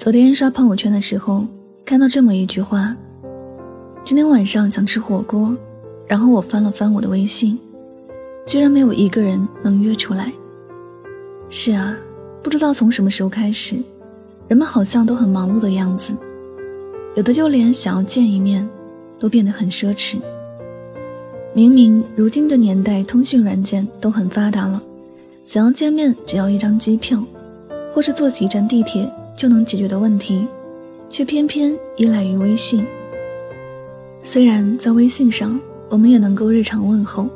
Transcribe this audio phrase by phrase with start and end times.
[0.00, 1.46] 昨天刷朋友圈的时候，
[1.84, 2.96] 看到这么一句话
[4.02, 5.54] ：“今天晚上想吃火锅。”
[6.08, 7.58] 然后我翻了翻我的微信，
[8.46, 10.32] 居然没有一个人能约出来。
[11.50, 11.94] 是啊，
[12.42, 13.76] 不知道从什么时候开始，
[14.48, 16.14] 人们好像都很忙碌的样子，
[17.14, 18.66] 有的就连想要见一面，
[19.18, 20.16] 都变得很奢侈。
[21.52, 24.82] 明明如今的年代，通讯软件都很发达了，
[25.44, 27.22] 想要见面只要一张机票，
[27.92, 29.06] 或是坐几站地铁。
[29.40, 30.46] 就能解决的问题，
[31.08, 32.84] 却偏偏依赖于微信。
[34.22, 37.26] 虽然在微信上，我们也能够日常问候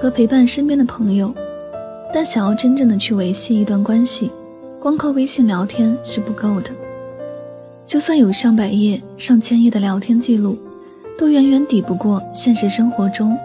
[0.00, 1.34] 和陪伴身边的朋友，
[2.14, 4.30] 但想要真正的去维系一段关系，
[4.80, 6.70] 光靠微信聊天是不够的。
[7.84, 10.56] 就算有上百页、上千页的聊天记录，
[11.18, 13.36] 都远远抵不过现实生活中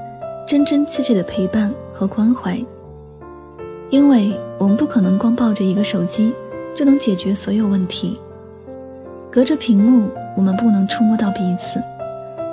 [0.47, 2.57] 真真切切的陪伴和关怀。
[3.89, 6.31] 因为我们不可能光抱着一个手机。
[6.75, 8.19] 就能解决所有问题。
[9.31, 11.81] 隔着屏幕，我们不能触摸到彼此，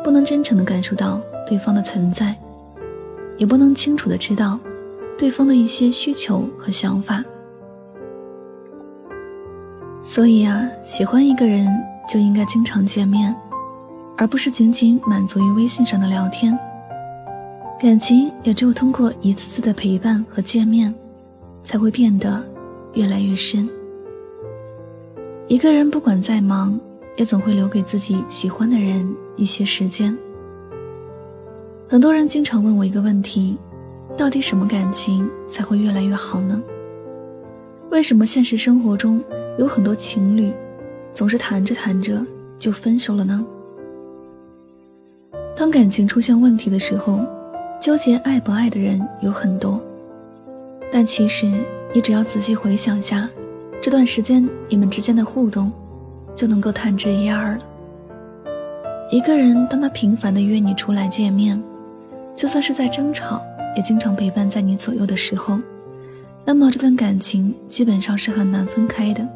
[0.05, 2.37] 不能真诚地感受到对方的存在，
[3.39, 4.59] 也不能清楚地知道
[5.17, 7.25] 对方的一些需求和想法。
[10.03, 11.67] 所以啊，喜欢一个人
[12.09, 13.35] 就应该经常见面，
[14.17, 16.57] 而不是仅仅满足于微信上的聊天。
[17.81, 20.95] 感情也只有通过一次次的陪伴和见面，
[21.65, 22.45] 才会变得
[22.93, 23.69] 越来越深。
[25.49, 26.79] 一个人不管再忙，
[27.15, 30.17] 也总会留给自己喜欢的人一些时间。
[31.89, 33.57] 很多人经常问我一个问题：
[34.17, 36.61] 到底什么感情才会越来越好呢？
[37.91, 39.23] 为什么现实生活中
[39.57, 40.53] 有很多情侣
[41.15, 42.21] 总是谈着谈着
[42.59, 43.47] 就分手了呢？
[45.55, 47.25] 当感情出现问题的时候，
[47.81, 49.81] 纠结爱不爱的人有很多，
[50.91, 51.47] 但其实
[51.95, 53.31] 你只要仔细回想下。
[53.83, 55.71] 这段时间你们之间的互动，
[56.35, 57.59] 就能够探知一二了。
[59.11, 61.63] 一个人当他频繁的约你出来见面，
[62.35, 63.41] 就算是在争吵，
[63.77, 65.59] 也经常陪伴在你左右的时候，
[66.45, 69.27] 那么这段感情基本上是很难分开的。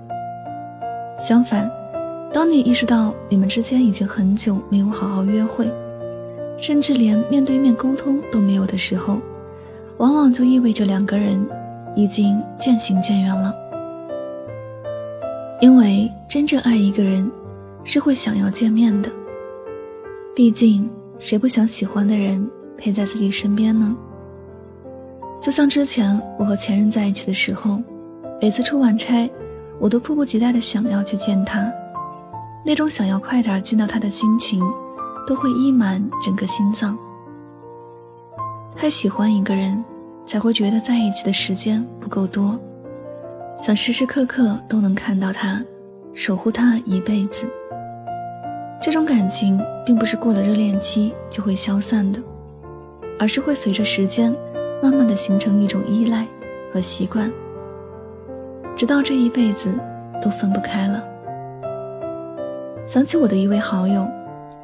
[1.16, 1.70] 相反，
[2.32, 5.70] 当你意识到你们之间已经很久没有好好约会，
[6.58, 9.18] 甚至连面对面沟通都没有的时候，
[9.98, 11.40] 往往就意味着两个人
[11.94, 13.54] 已经渐行渐远了。
[15.60, 17.30] 因为真正爱一个人，
[17.84, 19.10] 是会想要见面的。
[20.34, 20.88] 毕竟，
[21.18, 23.94] 谁不想喜欢的人陪在自己身边呢？
[25.38, 27.78] 就像之前我和前任在一起的时候，
[28.40, 29.30] 每次出完差，
[29.78, 31.70] 我都迫不及待的想要去见他，
[32.64, 34.62] 那种想要快点见到他的心情，
[35.26, 36.96] 都会溢满整个心脏。
[38.74, 39.84] 太喜欢一个人，
[40.24, 42.58] 才会觉得在一起的时间不够多。
[43.60, 45.62] 想时时刻刻都能看到他，
[46.14, 47.46] 守护他一辈子。
[48.80, 52.18] 这种感情并不是过了热恋期就会消散的，
[53.18, 54.34] 而是会随着时间，
[54.82, 56.26] 慢慢的形成一种依赖
[56.72, 57.30] 和习惯，
[58.74, 59.70] 直到这一辈子
[60.22, 61.04] 都分不开了。
[62.86, 64.08] 想起我的一位好友，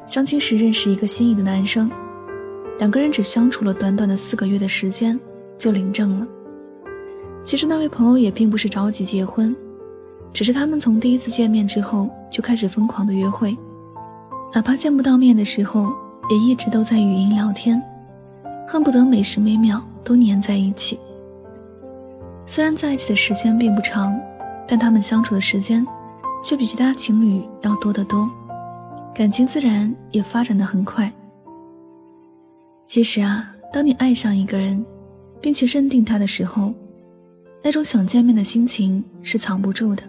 [0.07, 1.87] 相亲时认识一个心仪的男生，
[2.79, 5.19] 两个人只相处了短短的四个月的时间，
[5.55, 6.27] 就领证了。
[7.47, 9.55] 其实那位朋友也并不是着急结婚，
[10.33, 13.57] 只是他们从第一次见面之后就开始疯狂的约会，
[14.53, 15.87] 哪怕见不到面的时候，
[16.29, 17.81] 也一直都在语音聊天，
[18.67, 20.99] 恨不得每时每秒都黏在一起。
[22.45, 24.19] 虽然在一起的时间并不长，
[24.67, 25.87] 但他们相处的时间
[26.43, 28.29] 却比其他情侣要多得多，
[29.15, 31.09] 感情自然也发展的很快。
[32.85, 34.85] 其实啊，当你爱上一个人，
[35.39, 36.73] 并且认定他的时候，
[37.63, 40.03] 那种想见面的心情是藏不住的。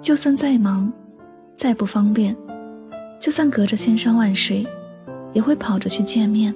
[0.00, 0.92] 就算再忙，
[1.56, 2.36] 再不方便，
[3.20, 4.66] 就算隔着千山万水，
[5.32, 6.54] 也会跑着去见面。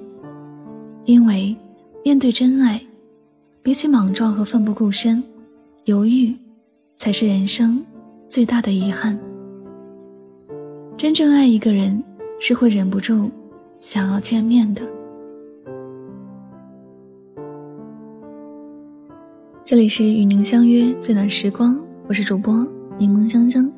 [1.05, 1.55] 因为
[2.03, 2.79] 面对真爱，
[3.61, 5.21] 比起莽撞和奋不顾身，
[5.85, 6.33] 犹豫
[6.95, 7.83] 才是人生
[8.29, 9.19] 最大的遗憾。
[10.95, 12.01] 真正爱一个人，
[12.39, 13.29] 是会忍不住
[13.79, 14.81] 想要见面的。
[19.65, 21.79] 这里是与您相约最暖时光，
[22.09, 22.67] 我是主播
[22.97, 23.71] 柠檬香香，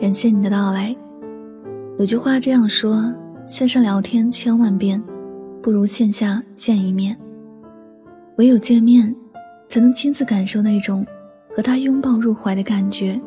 [0.00, 0.94] 感谢你的到来。
[1.98, 3.12] 有句话这样说：
[3.44, 5.02] 线上聊天千万遍，
[5.60, 7.18] 不如线下见一面。
[8.36, 9.12] 唯有见面，
[9.68, 11.04] 才能亲自感受那种
[11.56, 13.20] 和他拥抱入怀的感觉，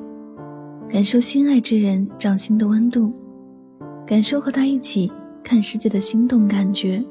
[0.88, 3.12] 感受心爱之人掌心的温度，
[4.06, 5.12] 感受和他一起
[5.44, 7.04] 看世界的心动感觉。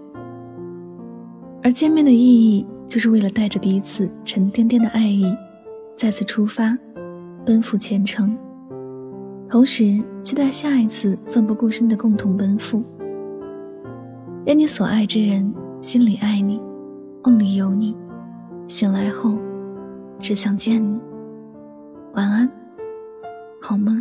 [1.62, 5.34] 而见面的意义，就是为了带着彼此沉甸甸的爱意，
[5.96, 6.76] 再次出发，
[7.44, 8.36] 奔赴前程，
[9.48, 12.82] 同时期待下一次奋不顾身的共同奔赴。
[14.46, 16.60] 愿你所爱之人心里爱你。
[17.24, 17.96] 梦里有你，
[18.68, 19.36] 醒来后
[20.20, 20.96] 只想见你。
[22.14, 22.48] 晚安，
[23.60, 24.00] 好梦。